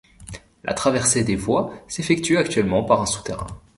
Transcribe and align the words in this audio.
La 0.63 0.73
traversée 0.73 1.23
des 1.23 1.35
voies 1.35 1.75
s'effectue 1.87 2.37
actuellement 2.39 2.83
par 2.83 3.03
un 3.03 3.05
souterrain. 3.05 3.45